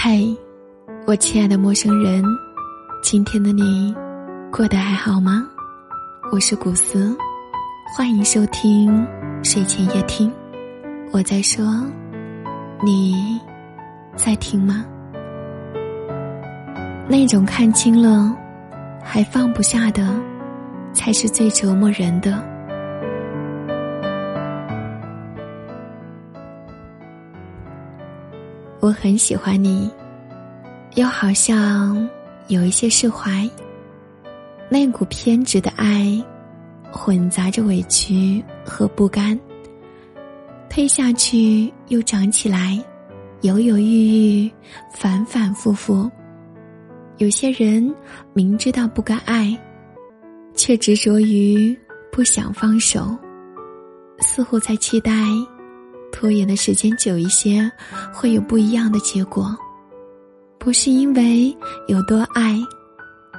[0.00, 0.16] 嗨，
[1.08, 2.22] 我亲爱的陌生人，
[3.02, 3.92] 今天的你
[4.48, 5.44] 过得还好吗？
[6.30, 7.18] 我是古斯，
[7.96, 9.04] 欢迎收听
[9.42, 10.32] 睡前夜听。
[11.10, 11.64] 我在说，
[12.80, 13.40] 你
[14.14, 14.84] 在听吗？
[17.08, 18.32] 那种看清了
[19.02, 20.14] 还放不下的，
[20.92, 22.40] 才是最折磨人的。
[28.88, 29.90] 我很喜欢你，
[30.94, 32.08] 又好像
[32.46, 33.46] 有一些释怀。
[34.70, 36.18] 那股偏执的爱，
[36.90, 39.38] 混杂着委屈和不甘。
[40.70, 42.82] 推下去又长起来，
[43.42, 44.50] 犹犹豫豫，
[44.90, 46.10] 反反复复。
[47.18, 47.94] 有些人
[48.32, 49.54] 明知道不该爱，
[50.54, 51.78] 却执着于
[52.10, 53.14] 不想放手，
[54.20, 55.12] 似乎在期待。
[56.12, 57.70] 拖延的时间久一些，
[58.12, 59.56] 会有不一样的结果。
[60.58, 61.56] 不是因为
[61.86, 62.58] 有多爱，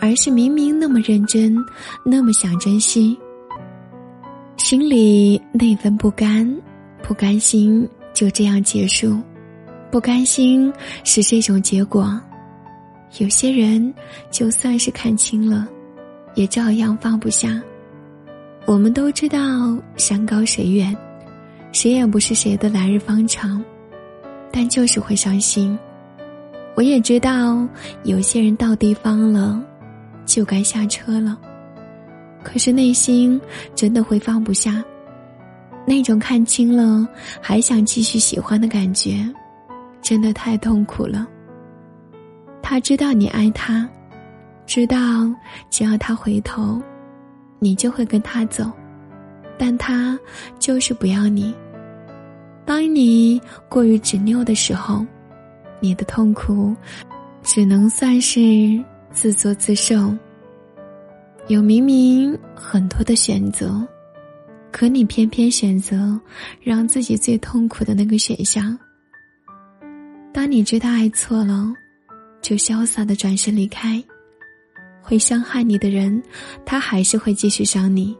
[0.00, 1.56] 而是明明那么认真，
[2.04, 3.18] 那么想珍惜，
[4.58, 6.46] 心里那份不甘、
[7.02, 9.18] 不甘心就这样结束，
[9.90, 10.72] 不甘心
[11.04, 12.20] 是这种结果。
[13.18, 13.94] 有些人
[14.30, 15.66] 就算是看清了，
[16.34, 17.60] 也照样放不下。
[18.66, 19.38] 我们都知道
[19.96, 20.94] 山高水远。
[21.76, 23.62] 谁也不是谁的来日方长，
[24.50, 25.78] 但就是会伤心。
[26.74, 27.68] 我也知道
[28.04, 29.62] 有些人到地方了，
[30.24, 31.38] 就该下车了。
[32.42, 33.38] 可是内心
[33.74, 34.82] 真的会放不下，
[35.86, 37.06] 那种看清了
[37.42, 39.22] 还想继续喜欢的感觉，
[40.00, 41.28] 真的太痛苦了。
[42.62, 43.86] 他知道你爱他，
[44.64, 44.96] 知道
[45.68, 46.80] 只要他回头，
[47.58, 48.72] 你就会跟他走，
[49.58, 50.18] 但他
[50.58, 51.54] 就是不要你。
[52.78, 55.02] 当你过于执拗的时候，
[55.80, 56.76] 你的痛苦
[57.42, 58.38] 只能算是
[59.10, 60.14] 自作自受。
[61.46, 63.82] 有明明很多的选择，
[64.70, 66.20] 可你偏偏选择
[66.60, 68.78] 让自己最痛苦的那个选项。
[70.30, 71.72] 当你知道爱错了，
[72.42, 74.04] 就潇洒的转身离开。
[75.00, 76.22] 会伤害你的人，
[76.66, 78.14] 他还是会继续伤你。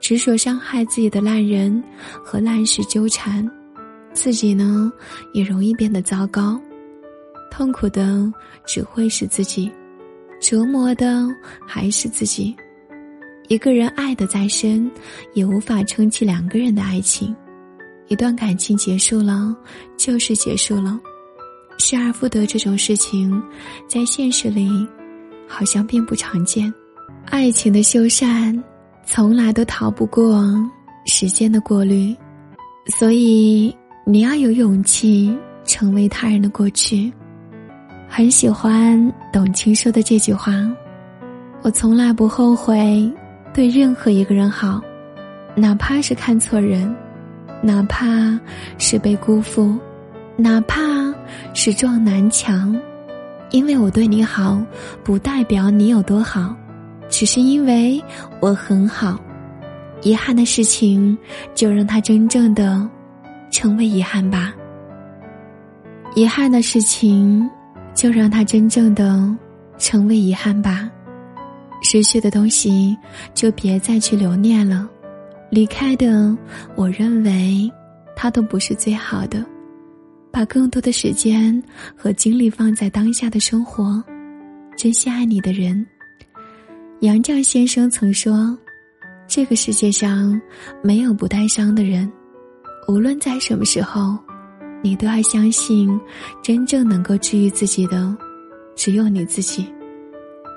[0.00, 1.84] 执着伤害自己的烂人
[2.24, 3.46] 和烂事纠缠。
[4.14, 4.92] 自己呢，
[5.32, 6.60] 也容易变得糟糕，
[7.50, 8.32] 痛苦的
[8.64, 9.70] 只会是自己，
[10.40, 11.26] 折磨的
[11.66, 12.54] 还是自己。
[13.48, 14.90] 一个人爱的再深，
[15.34, 17.34] 也无法撑起两个人的爱情。
[18.08, 19.54] 一段感情结束了，
[19.96, 20.98] 就是结束了，
[21.78, 23.42] 失而复得这种事情，
[23.88, 24.68] 在现实里
[25.48, 26.72] 好像并不常见。
[27.26, 28.62] 爱情的修缮，
[29.04, 30.44] 从来都逃不过
[31.06, 32.14] 时间的过滤，
[32.98, 33.74] 所以。
[34.04, 35.32] 你要有勇气
[35.64, 37.12] 成为他人的过去。
[38.08, 40.52] 很喜欢董卿说的这句话
[41.62, 43.08] ：“我从来不后悔
[43.54, 44.82] 对任何一个人好，
[45.54, 46.92] 哪怕是看错人，
[47.62, 48.38] 哪怕
[48.76, 49.78] 是被辜负，
[50.36, 50.80] 哪怕
[51.54, 52.76] 是撞南墙。
[53.50, 54.60] 因为我对你好，
[55.04, 56.56] 不代表你有多好，
[57.08, 58.02] 只是因为
[58.40, 59.16] 我很好。
[60.02, 61.16] 遗憾的事情，
[61.54, 62.84] 就让它真正的。”
[63.52, 64.52] 成为遗憾吧。
[66.16, 67.48] 遗憾的事情，
[67.94, 69.32] 就让它真正的
[69.78, 70.90] 成为遗憾吧。
[71.82, 72.96] 失去的东西，
[73.34, 74.88] 就别再去留念了。
[75.50, 76.36] 离开的，
[76.74, 77.70] 我认为，
[78.16, 79.44] 它都不是最好的。
[80.30, 81.62] 把更多的时间
[81.94, 84.02] 和精力放在当下的生活，
[84.78, 85.86] 珍惜爱你的人。
[87.00, 88.56] 杨绛先生曾说
[89.28, 90.40] ：“这个世界上
[90.82, 92.10] 没有不带伤的人。”
[92.88, 94.18] 无论在什么时候，
[94.82, 96.00] 你都要相信，
[96.42, 98.16] 真正能够治愈自己的，
[98.74, 99.66] 只有你自己。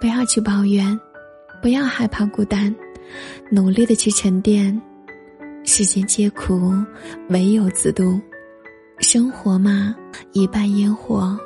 [0.00, 0.98] 不要去抱怨，
[1.60, 2.74] 不要害怕孤单，
[3.50, 4.80] 努力的去沉淀。
[5.64, 6.72] 世间皆苦，
[7.28, 8.20] 唯有自渡。
[8.98, 9.94] 生活嘛，
[10.32, 11.36] 一半烟火，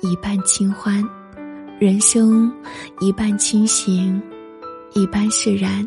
[0.00, 1.02] 一半清欢；
[1.78, 2.50] 人生
[3.00, 4.20] 一半清醒，
[4.94, 5.86] 一半释然。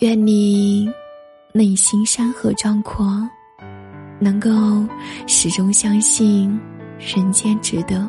[0.00, 0.88] 愿你。
[1.58, 3.28] 内心山河壮阔，
[4.20, 4.48] 能够
[5.26, 6.56] 始终相信
[7.00, 8.08] 人间值得。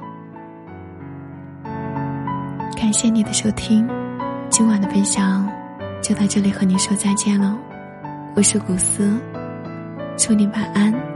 [2.77, 3.89] 感谢你的收听，
[4.51, 5.49] 今晚的分享
[5.99, 7.57] 就到这里，和你说再见了。
[8.35, 9.19] 我是古思，
[10.15, 11.08] 祝你晚安。